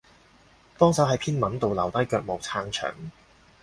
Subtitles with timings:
[0.79, 2.91] 幫手喺篇文度留低腳毛撐場